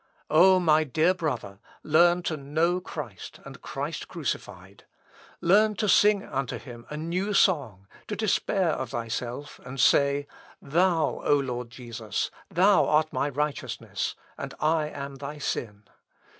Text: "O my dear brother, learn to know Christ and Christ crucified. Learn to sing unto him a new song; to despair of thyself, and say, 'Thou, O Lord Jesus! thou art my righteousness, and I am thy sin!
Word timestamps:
"O 0.31 0.59
my 0.59 0.83
dear 0.83 1.13
brother, 1.13 1.59
learn 1.83 2.23
to 2.23 2.35
know 2.35 2.79
Christ 2.81 3.39
and 3.45 3.61
Christ 3.61 4.07
crucified. 4.07 4.85
Learn 5.41 5.75
to 5.75 5.87
sing 5.87 6.23
unto 6.23 6.57
him 6.57 6.87
a 6.89 6.97
new 6.97 7.35
song; 7.35 7.87
to 8.07 8.15
despair 8.15 8.69
of 8.71 8.89
thyself, 8.89 9.59
and 9.63 9.79
say, 9.79 10.25
'Thou, 10.59 11.21
O 11.23 11.35
Lord 11.37 11.69
Jesus! 11.69 12.31
thou 12.49 12.87
art 12.87 13.13
my 13.13 13.29
righteousness, 13.29 14.15
and 14.39 14.55
I 14.59 14.87
am 14.89 15.17
thy 15.17 15.37
sin! 15.37 15.83